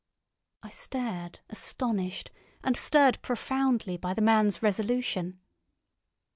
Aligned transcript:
I 0.63 0.71
stared, 0.71 1.41
astonished, 1.51 2.31
and 2.63 2.75
stirred 2.75 3.21
profoundly 3.21 3.97
by 3.97 4.15
the 4.15 4.21
man's 4.23 4.63
resolution. 4.63 5.39